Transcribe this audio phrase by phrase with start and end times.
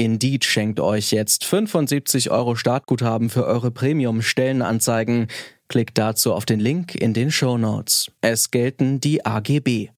[0.00, 5.26] Indeed schenkt euch jetzt 75 Euro Startguthaben für eure Premium-Stellenanzeigen.
[5.68, 8.10] Klickt dazu auf den Link in den Show Notes.
[8.22, 9.90] Es gelten die AGB.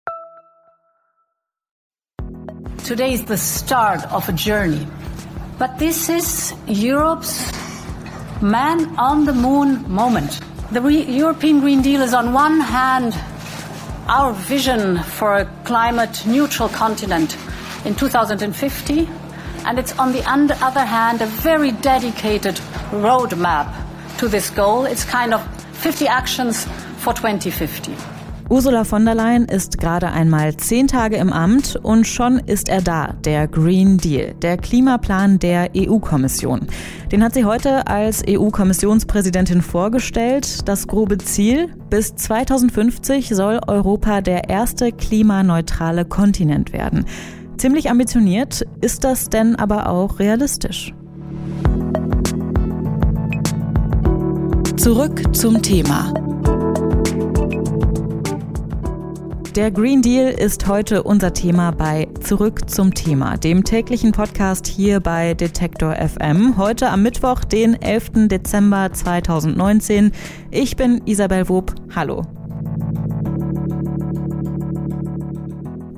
[2.85, 4.85] Today is the start of a journey.
[5.61, 7.53] But this is Europe's
[8.41, 10.41] man on the moon moment.
[10.73, 13.15] The European Green Deal is on one hand
[14.09, 17.37] our vision for a climate neutral continent
[17.85, 19.09] in 2050
[19.65, 20.23] and it's on the
[20.63, 22.61] other hand a very dedicated
[22.93, 23.73] roadmap
[24.19, 24.85] to this goal.
[24.85, 25.41] It's kind of
[25.75, 26.67] 50 actions
[26.99, 27.93] for 2050.
[28.51, 32.83] Ursula von der Leyen ist gerade einmal zehn Tage im Amt und schon ist er
[32.83, 36.67] da, der Green Deal, der Klimaplan der EU-Kommission.
[37.11, 40.69] Den hat sie heute als EU-Kommissionspräsidentin vorgestellt.
[40.69, 47.07] Das grobe Ziel, bis 2050 soll Europa der erste klimaneutrale Kontinent werden.
[47.59, 50.93] Ziemlich ambitioniert, ist das denn aber auch realistisch?
[54.77, 56.13] Zurück zum Thema.
[59.55, 64.99] Der Green Deal ist heute unser Thema bei Zurück zum Thema, dem täglichen Podcast hier
[64.99, 66.57] bei Detektor FM.
[66.57, 68.29] Heute am Mittwoch, den 11.
[68.29, 70.13] Dezember 2019.
[70.51, 71.75] Ich bin Isabel Wob.
[71.95, 72.23] Hallo.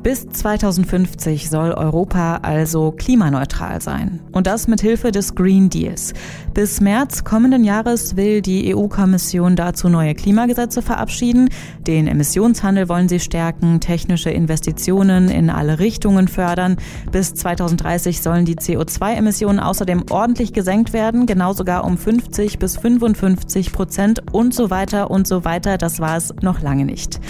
[0.05, 4.20] Bis 2050 soll Europa also klimaneutral sein.
[4.33, 6.12] Und das mit Hilfe des Green Deals.
[6.52, 11.48] Bis März kommenden Jahres will die EU-Kommission dazu neue Klimagesetze verabschieden.
[11.86, 16.76] Den Emissionshandel wollen sie stärken, technische Investitionen in alle Richtungen fördern.
[17.10, 23.72] Bis 2030 sollen die CO2-Emissionen außerdem ordentlich gesenkt werden, genau sogar um 50 bis 55
[23.72, 25.78] Prozent und so weiter und so weiter.
[25.78, 27.20] Das war es noch lange nicht.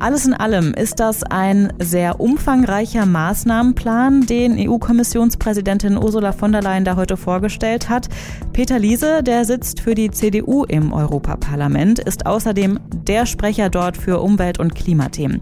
[0.00, 6.84] Alles in allem ist das ein sehr umfangreicher Maßnahmenplan, den EU-Kommissionspräsidentin Ursula von der Leyen
[6.84, 8.08] da heute vorgestellt hat.
[8.52, 14.20] Peter Liese, der sitzt für die CDU im Europaparlament, ist außerdem der Sprecher dort für
[14.20, 15.40] Umwelt- und Klimathemen.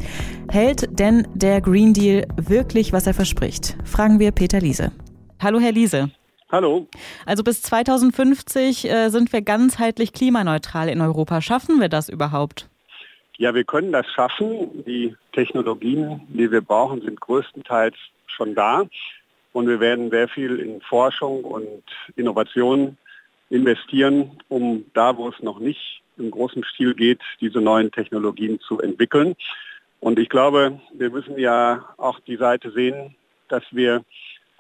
[0.48, 3.76] Hält denn der Green Deal wirklich, was er verspricht?
[3.84, 4.92] Fragen wir Peter Liese.
[5.38, 6.10] Hallo, Herr Liese.
[6.50, 6.86] Hallo.
[7.26, 11.42] Also bis 2050 äh, sind wir ganzheitlich klimaneutral in Europa.
[11.42, 12.70] Schaffen wir das überhaupt?
[13.38, 14.84] Ja, wir können das schaffen.
[14.84, 18.84] Die Technologien, die wir brauchen, sind größtenteils schon da.
[19.52, 21.82] Und wir werden sehr viel in Forschung und
[22.16, 22.96] Innovation
[23.50, 28.80] investieren, um da, wo es noch nicht im großen Stil geht, diese neuen Technologien zu
[28.80, 29.36] entwickeln.
[30.00, 33.14] Und ich glaube, wir müssen ja auch die Seite sehen,
[33.48, 34.02] dass wir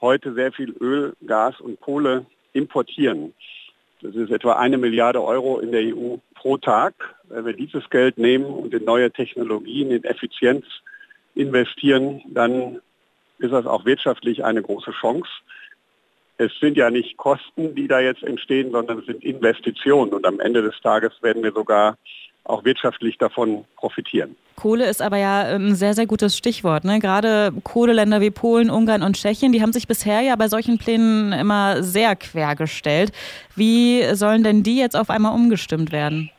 [0.00, 3.32] heute sehr viel Öl, Gas und Kohle importieren.
[4.02, 6.94] Das ist etwa eine Milliarde Euro in der EU pro Tag.
[7.24, 10.64] Wenn wir dieses Geld nehmen und in neue Technologien, in Effizienz
[11.34, 12.80] investieren, dann
[13.38, 15.28] ist das auch wirtschaftlich eine große Chance.
[16.38, 20.12] Es sind ja nicht Kosten, die da jetzt entstehen, sondern es sind Investitionen.
[20.12, 21.96] Und am Ende des Tages werden wir sogar
[22.44, 24.36] auch wirtschaftlich davon profitieren.
[24.56, 26.84] Kohle ist aber ja ein sehr, sehr gutes Stichwort.
[26.84, 26.98] Ne?
[26.98, 31.32] Gerade Kohleländer wie Polen, Ungarn und Tschechien, die haben sich bisher ja bei solchen Plänen
[31.32, 33.12] immer sehr quergestellt.
[33.54, 36.30] Wie sollen denn die jetzt auf einmal umgestimmt werden?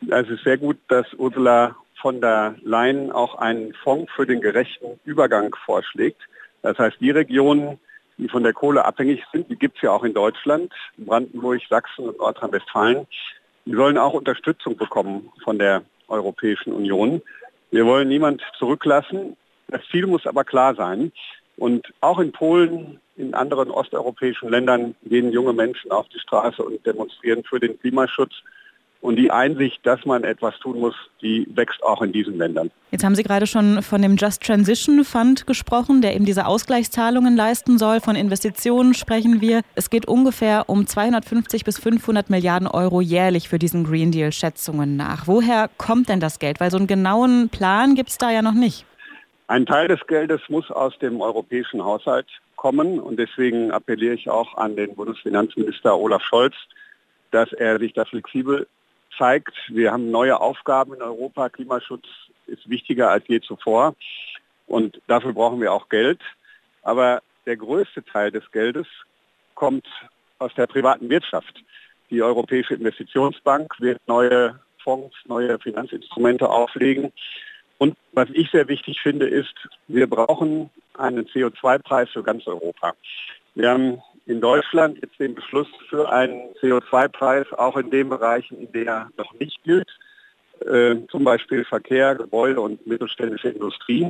[0.00, 5.54] Ist sehr gut, dass Ursula von der Leyen auch einen Fonds für den gerechten Übergang
[5.66, 6.22] vorschlägt.
[6.62, 7.78] Das heißt, die Regionen,
[8.16, 12.08] die von der Kohle abhängig sind, die gibt es ja auch in Deutschland, Brandenburg, Sachsen
[12.08, 13.06] und Nordrhein-Westfalen,
[13.66, 17.20] die sollen auch Unterstützung bekommen von der Europäischen Union.
[17.70, 19.36] Wir wollen niemand zurücklassen.
[19.68, 21.12] Das Ziel muss aber klar sein.
[21.56, 26.84] Und auch in Polen, in anderen osteuropäischen Ländern gehen junge Menschen auf die Straße und
[26.86, 28.32] demonstrieren für den Klimaschutz.
[29.00, 32.70] Und die Einsicht, dass man etwas tun muss, die wächst auch in diesen Ländern.
[32.90, 37.34] Jetzt haben Sie gerade schon von dem Just Transition Fund gesprochen, der eben diese Ausgleichszahlungen
[37.34, 38.00] leisten soll.
[38.00, 39.62] Von Investitionen sprechen wir.
[39.74, 44.96] Es geht ungefähr um 250 bis 500 Milliarden Euro jährlich für diesen Green Deal Schätzungen
[44.96, 45.26] nach.
[45.26, 46.60] Woher kommt denn das Geld?
[46.60, 48.84] Weil so einen genauen Plan gibt es da ja noch nicht.
[49.46, 52.26] Ein Teil des Geldes muss aus dem europäischen Haushalt
[52.56, 56.54] kommen und deswegen appelliere ich auch an den Bundesfinanzminister Olaf Scholz,
[57.30, 58.66] dass er sich da flexibel
[59.16, 61.48] zeigt, wir haben neue Aufgaben in Europa.
[61.48, 62.06] Klimaschutz
[62.46, 63.94] ist wichtiger als je zuvor.
[64.66, 66.20] Und dafür brauchen wir auch Geld.
[66.82, 68.86] Aber der größte Teil des Geldes
[69.54, 69.86] kommt
[70.38, 71.62] aus der privaten Wirtschaft.
[72.10, 77.12] Die Europäische Investitionsbank wird neue Fonds, neue Finanzinstrumente auflegen.
[77.78, 79.54] Und was ich sehr wichtig finde, ist,
[79.88, 82.94] wir brauchen einen CO2-Preis für ganz Europa.
[83.60, 88.72] Wir haben in Deutschland jetzt den Beschluss für einen CO2-Preis auch in den Bereichen, in
[88.72, 89.88] denen er noch nicht gilt,
[90.60, 94.08] äh, zum Beispiel Verkehr, Gebäude und mittelständische Industrie.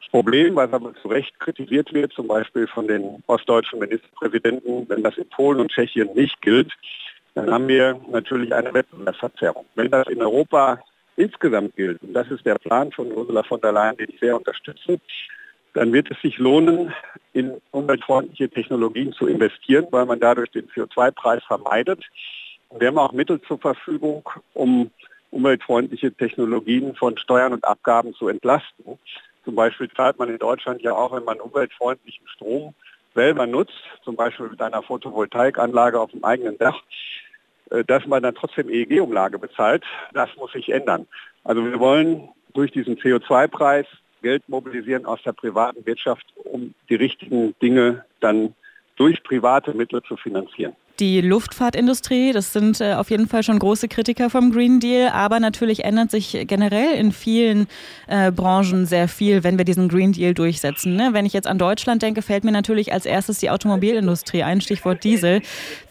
[0.00, 5.04] Das Problem, was aber zu Recht kritisiert wird, zum Beispiel von den ostdeutschen Ministerpräsidenten, wenn
[5.04, 6.72] das in Polen und Tschechien nicht gilt,
[7.34, 9.66] dann haben wir natürlich eine Wettbewerbsverzerrung.
[9.76, 10.80] Wenn das in Europa
[11.14, 14.36] insgesamt gilt, und das ist der Plan von Ursula von der Leyen, den ich sehr
[14.36, 14.98] unterstütze,
[15.74, 16.92] dann wird es sich lohnen,
[17.32, 22.04] in umweltfreundliche Technologien zu investieren, weil man dadurch den CO2-Preis vermeidet.
[22.78, 24.90] wir haben auch Mittel zur Verfügung, um
[25.30, 28.98] umweltfreundliche Technologien von Steuern und Abgaben zu entlasten.
[29.44, 32.74] Zum Beispiel zahlt man in Deutschland ja auch, wenn man umweltfreundlichen Strom
[33.14, 36.82] selber nutzt, zum Beispiel mit einer Photovoltaikanlage auf dem eigenen Dach,
[37.70, 39.84] äh, dass man dann trotzdem EEG-Umlage bezahlt.
[40.12, 41.06] Das muss sich ändern.
[41.44, 43.86] Also wir wollen durch diesen CO2-Preis
[44.22, 48.54] Geld mobilisieren aus der privaten Wirtschaft, um die richtigen Dinge dann
[48.96, 52.32] durch private Mittel zu finanzieren die Luftfahrtindustrie.
[52.32, 56.10] Das sind äh, auf jeden Fall schon große Kritiker vom Green Deal, aber natürlich ändert
[56.10, 57.66] sich generell in vielen
[58.06, 60.94] äh, Branchen sehr viel, wenn wir diesen Green Deal durchsetzen.
[60.96, 61.10] Ne?
[61.12, 65.02] Wenn ich jetzt an Deutschland denke, fällt mir natürlich als erstes die Automobilindustrie ein, Stichwort
[65.02, 65.40] Diesel.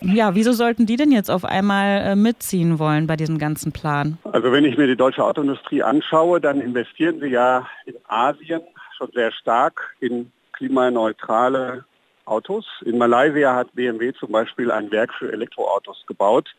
[0.01, 4.17] Ja, wieso sollten die denn jetzt auf einmal äh, mitziehen wollen bei diesem ganzen Plan?
[4.23, 8.61] Also wenn ich mir die deutsche Autoindustrie anschaue, dann investieren sie ja in Asien
[8.97, 11.85] schon sehr stark in klimaneutrale
[12.29, 12.65] Autos.
[12.85, 16.49] In Malaysia hat BMW zum Beispiel ein Werk für Elektroautos gebaut.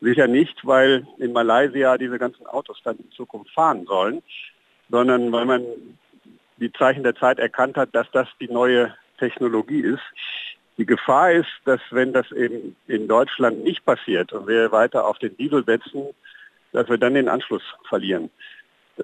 [0.00, 4.22] Sicher nicht, weil in Malaysia diese ganzen Autos dann in Zukunft fahren sollen,
[4.90, 5.62] sondern weil man
[6.58, 10.02] die Zeichen der Zeit erkannt hat, dass das die neue Technologie ist.
[10.78, 15.18] Die Gefahr ist, dass wenn das eben in Deutschland nicht passiert und wir weiter auf
[15.18, 16.08] den Diesel setzen,
[16.72, 18.30] dass wir dann den Anschluss verlieren.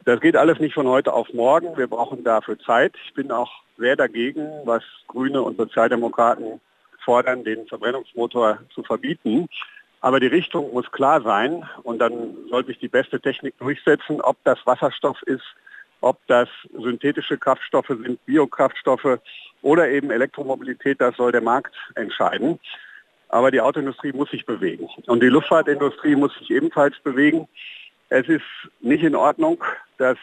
[0.04, 1.76] Das geht alles nicht von heute auf morgen.
[1.76, 2.94] Wir brauchen dafür Zeit.
[3.06, 6.60] Ich bin auch sehr dagegen, was Grüne und Sozialdemokraten
[7.04, 9.48] fordern, den Verbrennungsmotor zu verbieten.
[10.00, 14.36] Aber die Richtung muss klar sein und dann soll sich die beste Technik durchsetzen, ob
[14.44, 15.44] das Wasserstoff ist,
[16.00, 19.20] ob das synthetische Kraftstoffe sind, Biokraftstoffe
[19.60, 22.58] oder eben Elektromobilität, das soll der Markt entscheiden.
[23.28, 27.48] Aber die Autoindustrie muss sich bewegen und die Luftfahrtindustrie muss sich ebenfalls bewegen.
[28.14, 28.44] Es ist
[28.80, 29.64] nicht in Ordnung,
[29.96, 30.18] dass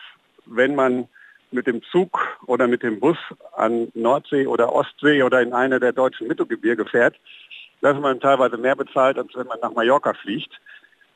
[0.45, 1.07] wenn man
[1.50, 3.18] mit dem Zug oder mit dem Bus
[3.56, 7.15] an Nordsee oder Ostsee oder in eine der deutschen Mittelgebirge fährt,
[7.81, 10.51] dass man teilweise mehr bezahlt, als wenn man nach Mallorca fliegt.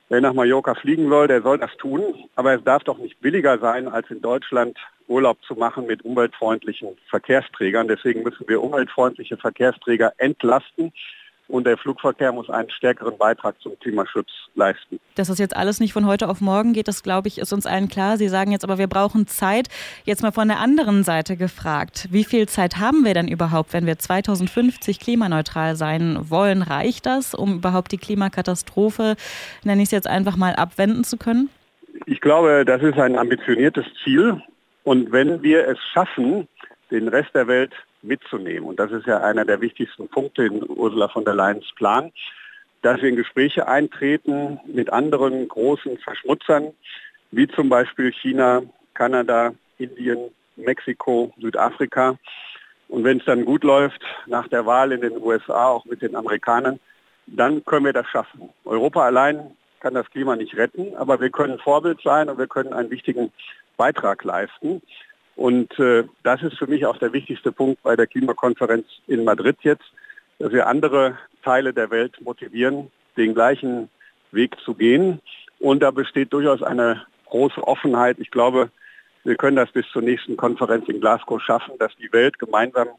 [0.09, 2.01] Wer nach Mallorca fliegen soll, der soll das tun,
[2.35, 4.75] aber es darf doch nicht billiger sein, als in Deutschland
[5.07, 7.87] Urlaub zu machen mit umweltfreundlichen Verkehrsträgern.
[7.87, 10.91] Deswegen müssen wir umweltfreundliche Verkehrsträger entlasten
[11.47, 14.99] und der Flugverkehr muss einen stärkeren Beitrag zum Klimaschutz leisten.
[15.15, 17.65] Dass das jetzt alles nicht von heute auf morgen geht, das glaube ich, ist uns
[17.65, 18.17] allen klar.
[18.17, 19.67] Sie sagen jetzt aber, wir brauchen Zeit.
[20.05, 22.07] Jetzt mal von der anderen Seite gefragt.
[22.11, 26.61] Wie viel Zeit haben wir denn überhaupt, wenn wir 2050 klimaneutral sein wollen?
[26.61, 29.15] Reicht das, um überhaupt die Klimakatastrophe,
[29.63, 31.49] nenne ich es jetzt einfach mal, abwenden zu können?
[32.05, 34.41] Ich glaube, das ist ein ambitioniertes Ziel.
[34.83, 36.47] Und wenn wir es schaffen,
[36.91, 38.67] den Rest der Welt mitzunehmen.
[38.67, 42.11] Und das ist ja einer der wichtigsten Punkte in Ursula von der Leyens Plan,
[42.81, 46.73] dass wir in Gespräche eintreten mit anderen großen Verschmutzern,
[47.31, 48.61] wie zum Beispiel China,
[48.93, 52.17] Kanada, Indien, Mexiko, Südafrika.
[52.89, 56.15] Und wenn es dann gut läuft, nach der Wahl in den USA, auch mit den
[56.15, 56.79] Amerikanern,
[57.25, 58.49] dann können wir das schaffen.
[58.65, 62.73] Europa allein kann das Klima nicht retten, aber wir können Vorbild sein und wir können
[62.73, 63.31] einen wichtigen
[63.77, 64.81] Beitrag leisten.
[65.35, 69.57] Und äh, das ist für mich auch der wichtigste Punkt bei der Klimakonferenz in Madrid
[69.61, 69.85] jetzt,
[70.39, 73.89] dass wir andere Teile der Welt motivieren, den gleichen
[74.31, 75.21] Weg zu gehen.
[75.59, 78.19] Und da besteht durchaus eine große Offenheit.
[78.19, 78.69] Ich glaube,
[79.23, 82.89] wir können das bis zur nächsten Konferenz in Glasgow schaffen, dass die Welt gemeinsam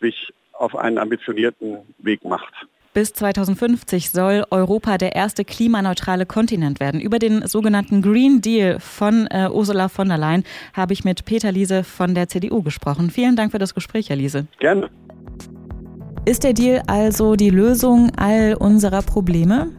[0.00, 2.54] sich auf einen ambitionierten Weg macht.
[2.94, 7.00] Bis 2050 soll Europa der erste klimaneutrale Kontinent werden.
[7.00, 10.44] Über den sogenannten Green Deal von äh, Ursula von der Leyen
[10.74, 13.08] habe ich mit Peter Liese von der CDU gesprochen.
[13.08, 14.46] Vielen Dank für das Gespräch, Herr Liese.
[14.58, 14.90] Gerne.
[16.26, 19.70] Ist der Deal also die Lösung all unserer Probleme?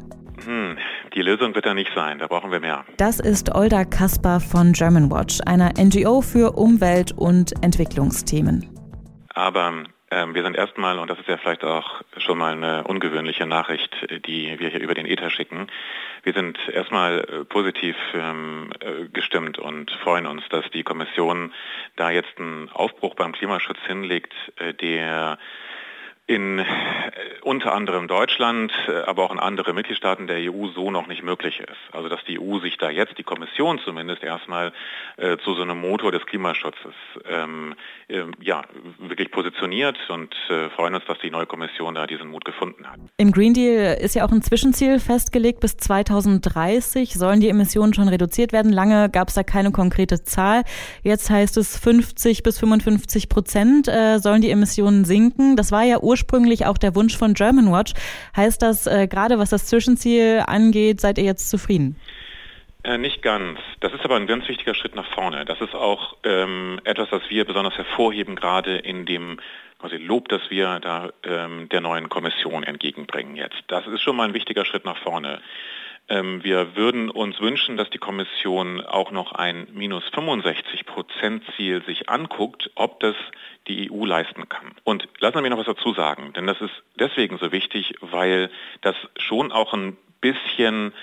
[0.44, 0.76] Hm,
[1.14, 2.84] die Lösung wird er nicht sein, da brauchen wir mehr.
[2.98, 8.68] Das ist Olda Kasper von Germanwatch, einer NGO für Umwelt- und Entwicklungsthemen.
[9.36, 9.88] Aber ähm,
[10.34, 13.96] wir sind erstmal, und das ist ja vielleicht auch schon mal eine ungewöhnliche Nachricht,
[14.28, 15.68] die wir hier über den Ether schicken,
[16.24, 21.54] wir sind erstmal äh, positiv ähm, äh, gestimmt und freuen uns, dass die Kommission
[21.98, 25.38] da jetzt einen Aufbruch beim Klimaschutz hinlegt, äh, der
[26.26, 26.66] in äh,
[27.42, 31.60] unter anderem Deutschland, äh, aber auch in anderen Mitgliedstaaten der EU so noch nicht möglich
[31.60, 31.94] ist.
[31.94, 34.72] Also dass die EU sich da jetzt, die Kommission zumindest erstmal
[35.18, 36.94] äh, zu so einem Motor des Klimaschutzes
[37.30, 37.76] ähm,
[38.08, 38.62] äh, ja,
[39.00, 43.00] wirklich positioniert und äh, freuen uns, dass die neue Kommission da diesen Mut gefunden hat.
[43.18, 45.60] Im Green Deal ist ja auch ein Zwischenziel festgelegt.
[45.60, 48.72] Bis 2030 sollen die Emissionen schon reduziert werden.
[48.72, 50.64] Lange gab es da keine konkrete Zahl.
[51.02, 55.58] Jetzt heißt es 50 bis 55 Prozent äh, sollen die Emissionen sinken.
[55.58, 56.13] Das war ja ursprünglich
[56.66, 57.94] auch der Wunsch von Germanwatch.
[58.36, 61.96] Heißt das, äh, gerade was das Zwischenziel angeht, seid ihr jetzt zufrieden?
[62.84, 63.60] Äh, nicht ganz.
[63.80, 65.46] Das ist aber ein ganz wichtiger Schritt nach vorne.
[65.46, 69.40] Das ist auch ähm, etwas, was wir besonders hervorheben, gerade in dem
[69.80, 73.64] quasi Lob, das wir da ähm, der neuen Kommission entgegenbringen jetzt.
[73.68, 75.42] Das ist schon mal ein wichtiger Schritt nach vorne.
[76.10, 81.84] Ähm, wir würden uns wünschen, dass die Kommission auch noch ein minus 65 Prozent Ziel
[81.86, 83.16] sich anguckt, ob das
[83.68, 84.76] die EU leisten kann.
[84.84, 88.50] Und lassen Sie mich noch was dazu sagen, denn das ist deswegen so wichtig, weil
[88.82, 90.94] das schon auch ein bisschen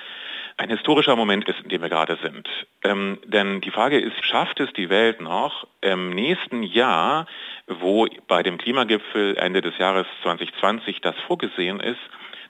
[0.61, 2.47] ein historischer Moment ist, in dem wir gerade sind.
[2.85, 7.27] Ähm, denn die Frage ist, schafft es die Welt noch im nächsten Jahr,
[7.67, 12.01] wo bei dem Klimagipfel Ende des Jahres 2020 das vorgesehen ist,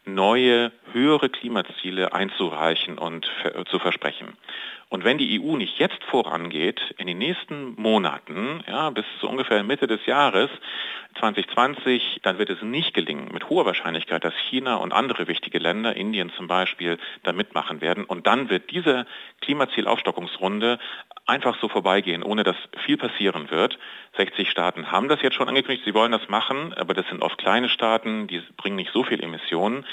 [0.05, 3.31] neue, höhere Klimaziele einzureichen und
[3.71, 4.37] zu versprechen.
[4.91, 9.63] Und wenn die EU nicht jetzt vorangeht, in den nächsten Monaten, ja, bis zu ungefähr
[9.63, 10.51] Mitte des Jahres
[11.21, 15.95] 2020, dann wird es nicht gelingen, mit hoher Wahrscheinlichkeit, dass China und andere wichtige Länder,
[15.95, 18.05] Indien zum Beispiel, da mitmachen werden.
[18.05, 19.07] Und dann wird diese
[19.43, 20.81] Klimazielaufstockungsrunde
[21.31, 23.79] einfach so vorbeigehen, ohne dass viel passieren wird.
[24.17, 27.39] 60 Staaten haben das jetzt schon angekündigt, sie wollen das machen, aber das sind oft
[27.39, 29.87] kleine Staaten, die bringen nicht so viel Emissionen.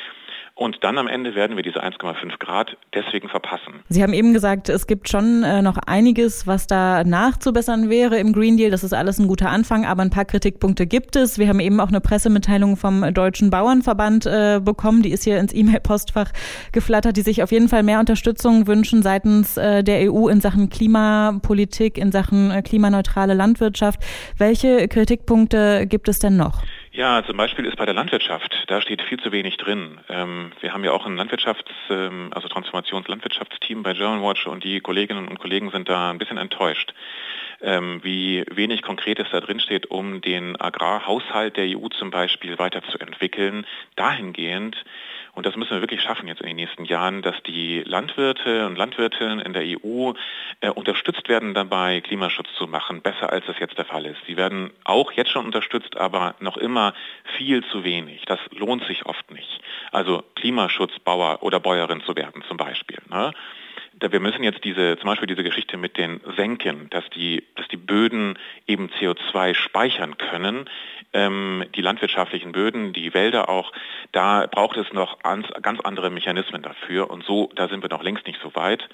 [0.58, 3.84] Und dann am Ende werden wir diese 1,5 Grad deswegen verpassen.
[3.90, 8.34] Sie haben eben gesagt, es gibt schon äh, noch einiges, was da nachzubessern wäre im
[8.34, 8.72] Green Deal.
[8.72, 11.38] Das ist alles ein guter Anfang, aber ein paar Kritikpunkte gibt es.
[11.38, 15.04] Wir haben eben auch eine Pressemitteilung vom Deutschen Bauernverband äh, bekommen.
[15.04, 16.32] Die ist hier ins E-Mail-Postfach
[16.72, 20.72] geflattert, die sich auf jeden Fall mehr Unterstützung wünschen seitens äh, der EU in Sachen
[20.72, 24.00] Klimapolitik, in Sachen klimaneutrale Landwirtschaft.
[24.40, 26.64] Welche Kritikpunkte gibt es denn noch?
[26.98, 30.00] Ja, zum Beispiel ist bei der Landwirtschaft, da steht viel zu wenig drin.
[30.10, 35.28] Ähm, wir haben ja auch ein Landwirtschafts-, ähm, also Transformationslandwirtschaftsteam bei Germanwatch und die Kolleginnen
[35.28, 36.96] und Kollegen sind da ein bisschen enttäuscht,
[37.62, 43.68] ähm, wie wenig Konkretes da drin steht, um den Agrarhaushalt der EU zum Beispiel weiterzuentwickeln,
[43.96, 44.84] dahingehend,
[45.38, 48.76] und das müssen wir wirklich schaffen jetzt in den nächsten Jahren, dass die Landwirte und
[48.76, 50.14] Landwirtinnen in der EU
[50.62, 54.18] äh, unterstützt werden dabei, Klimaschutz zu machen, besser als das jetzt der Fall ist.
[54.26, 56.96] Sie werden auch jetzt schon unterstützt, aber noch immer
[57.38, 58.24] viel zu wenig.
[58.26, 59.62] Das lohnt sich oft nicht.
[59.92, 62.98] Also Klimaschutzbauer oder Bäuerin zu werden zum Beispiel.
[63.08, 63.32] Ne?
[64.00, 67.78] Wir müssen jetzt diese, zum Beispiel diese Geschichte mit den Senken, dass die, dass die
[67.78, 68.38] Böden
[68.68, 70.70] eben CO2 speichern können,
[71.14, 73.72] ähm, die landwirtschaftlichen Böden, die Wälder auch,
[74.12, 77.10] da braucht es noch ganz, ganz andere Mechanismen dafür.
[77.10, 78.88] Und so, da sind wir noch längst nicht so weit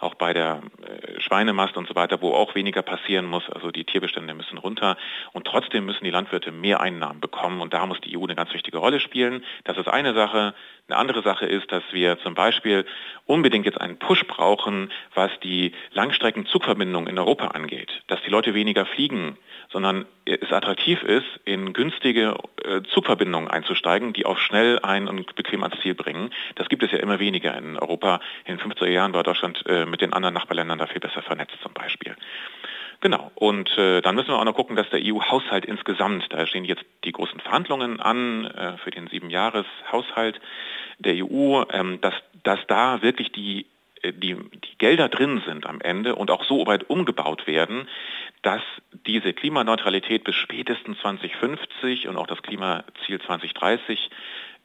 [0.00, 3.48] auch bei der äh, Schweinemast und so weiter, wo auch weniger passieren muss.
[3.50, 4.96] Also die Tierbestände müssen runter
[5.32, 8.52] und trotzdem müssen die Landwirte mehr Einnahmen bekommen und da muss die EU eine ganz
[8.52, 9.44] wichtige Rolle spielen.
[9.64, 10.54] Das ist eine Sache.
[10.88, 12.84] Eine andere Sache ist, dass wir zum Beispiel
[13.26, 17.90] unbedingt jetzt einen Push brauchen, was die Langstreckenzugverbindung in Europa angeht.
[18.08, 19.36] Dass die Leute weniger fliegen,
[19.70, 22.36] sondern es attraktiv ist, in günstige
[22.92, 26.30] Zugverbindungen einzusteigen, die auch schnell ein und bequem ans Ziel bringen.
[26.54, 28.20] Das gibt es ja immer weniger in Europa.
[28.44, 31.56] In den 50er Jahren war Deutschland äh, mit den anderen Nachbarländern da viel besser vernetzt
[31.62, 32.16] zum Beispiel.
[33.00, 33.30] Genau.
[33.34, 36.84] Und äh, dann müssen wir auch noch gucken, dass der EU-Haushalt insgesamt, da stehen jetzt
[37.04, 40.40] die großen Verhandlungen an äh, für den Siebenjahreshaushalt
[40.98, 43.64] der EU, ähm, dass, dass da wirklich die äh,
[44.02, 47.88] die, die Gelder drin sind am Ende und auch so weit umgebaut werden,
[48.42, 48.62] dass
[49.06, 54.10] diese Klimaneutralität bis spätestens 2050 und auch das Klimaziel 2030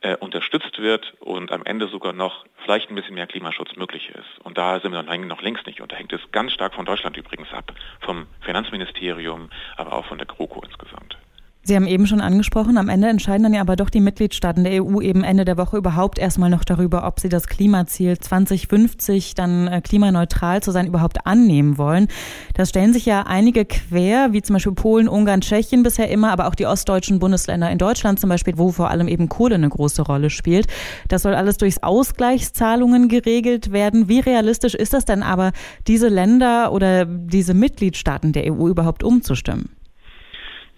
[0.01, 4.45] äh, unterstützt wird und am Ende sogar noch vielleicht ein bisschen mehr Klimaschutz möglich ist.
[4.45, 5.81] Und da sind wir noch längst nicht.
[5.81, 10.17] Und da hängt es ganz stark von Deutschland übrigens ab, vom Finanzministerium, aber auch von
[10.17, 11.17] der GroKo insgesamt.
[11.67, 14.83] Sie haben eben schon angesprochen, am Ende entscheiden dann ja aber doch die Mitgliedstaaten der
[14.83, 19.67] EU eben Ende der Woche überhaupt erstmal noch darüber, ob sie das Klimaziel 2050 dann
[19.67, 22.07] äh, klimaneutral zu sein überhaupt annehmen wollen.
[22.53, 26.49] Da stellen sich ja einige quer, wie zum Beispiel Polen, Ungarn, Tschechien bisher immer, aber
[26.49, 30.03] auch die ostdeutschen Bundesländer in Deutschland zum Beispiel, wo vor allem eben Kohle eine große
[30.03, 30.67] Rolle spielt.
[31.07, 34.07] Das soll alles durchs Ausgleichszahlungen geregelt werden.
[34.07, 35.51] Wie realistisch ist das denn aber,
[35.87, 39.74] diese Länder oder diese Mitgliedstaaten der EU überhaupt umzustimmen?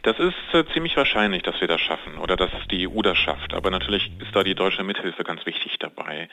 [0.03, 3.53] Das ist äh, ziemlich wahrscheinlich, dass wir das schaffen oder dass die EU das schafft.
[3.53, 6.29] Aber natürlich ist da die deutsche Mithilfe ganz wichtig dabei.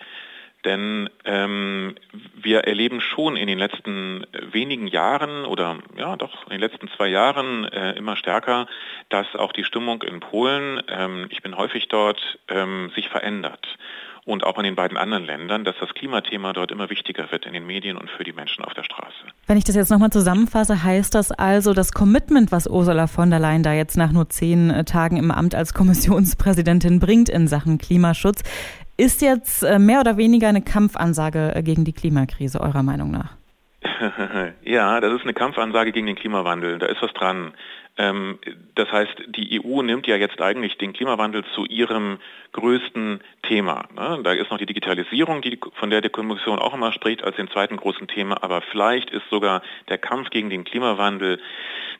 [0.64, 1.94] Denn ähm,
[2.34, 7.08] wir erleben schon in den letzten wenigen Jahren oder ja doch in den letzten zwei
[7.08, 8.66] Jahren äh, immer stärker,
[9.10, 13.66] dass auch die Stimmung in Polen, ähm, ich bin häufig dort, ähm, sich verändert
[14.24, 17.52] und auch in den beiden anderen Ländern, dass das Klimathema dort immer wichtiger wird in
[17.52, 19.14] den Medien und für die Menschen auf der Straße.
[19.46, 23.38] Wenn ich das jetzt nochmal zusammenfasse, heißt das also, das Commitment, was Ursula von der
[23.38, 27.78] Leyen da jetzt nach nur zehn äh, Tagen im Amt als Kommissionspräsidentin bringt in Sachen
[27.78, 28.42] Klimaschutz,
[28.96, 33.36] ist jetzt äh, mehr oder weniger eine Kampfansage äh, gegen die Klimakrise, eurer Meinung nach?
[34.62, 36.78] ja, das ist eine Kampfansage gegen den Klimawandel.
[36.78, 37.52] Da ist was dran.
[37.96, 38.38] Ähm,
[38.74, 42.18] das heißt, die EU nimmt ja jetzt eigentlich den Klimawandel zu ihrem
[42.52, 43.86] größten Thema.
[43.94, 44.20] Ne?
[44.22, 47.50] Da ist noch die Digitalisierung, die, von der die Kommission auch immer spricht, als dem
[47.50, 48.42] zweiten großen Thema.
[48.42, 51.40] Aber vielleicht ist sogar der Kampf gegen den Klimawandel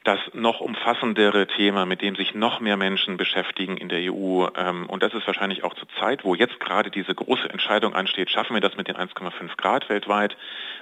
[0.03, 4.47] das noch umfassendere Thema, mit dem sich noch mehr Menschen beschäftigen in der EU.
[4.57, 8.31] Ähm, und das ist wahrscheinlich auch zur Zeit, wo jetzt gerade diese große Entscheidung ansteht,
[8.31, 10.37] schaffen wir das mit den 1,5 Grad weltweit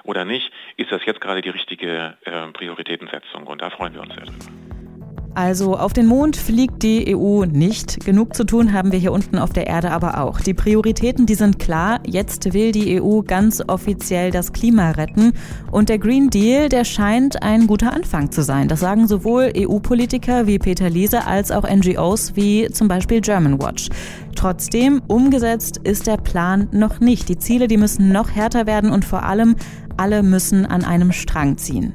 [0.04, 3.46] oder nicht, ist das jetzt gerade die richtige äh, Prioritätensetzung.
[3.46, 4.71] Und da freuen wir uns sehr drüber.
[5.34, 8.04] Also auf den Mond fliegt die EU nicht.
[8.04, 10.40] Genug zu tun haben wir hier unten auf der Erde aber auch.
[10.40, 12.00] Die Prioritäten, die sind klar.
[12.06, 15.32] Jetzt will die EU ganz offiziell das Klima retten.
[15.70, 18.68] Und der Green Deal, der scheint ein guter Anfang zu sein.
[18.68, 23.88] Das sagen sowohl EU-Politiker wie Peter Liese als auch NGOs wie zum Beispiel Germanwatch.
[24.36, 27.30] Trotzdem, umgesetzt ist der Plan noch nicht.
[27.30, 29.56] Die Ziele, die müssen noch härter werden und vor allem,
[29.96, 31.94] alle müssen an einem Strang ziehen.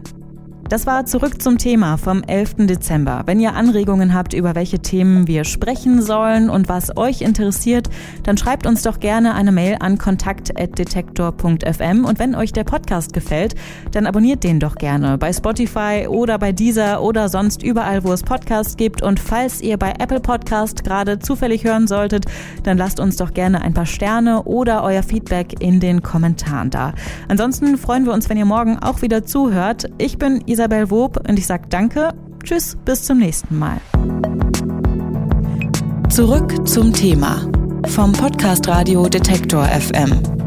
[0.69, 2.67] Das war zurück zum Thema vom 11.
[2.67, 3.24] Dezember.
[3.25, 7.88] Wenn ihr Anregungen habt, über welche Themen wir sprechen sollen und was euch interessiert,
[8.24, 13.55] dann schreibt uns doch gerne eine Mail an kontakt.detektor.fm und wenn euch der Podcast gefällt,
[13.91, 18.24] dann abonniert den doch gerne bei Spotify oder bei Deezer oder sonst überall, wo es
[18.24, 22.25] Podcasts gibt und falls ihr bei Apple Podcast gerade zufällig hören solltet,
[22.63, 26.91] dann lasst uns doch gerne ein paar Sterne oder euer Feedback in den Kommentaren da.
[27.29, 29.89] Ansonsten freuen wir uns, wenn ihr morgen auch wieder zuhört.
[29.97, 33.78] Ich bin Isabel Wob und ich sage danke, tschüss, bis zum nächsten Mal.
[36.10, 37.48] Zurück zum Thema
[37.90, 40.47] vom Podcast Radio Detektor FM.